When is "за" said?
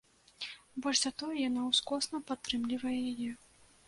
1.01-1.11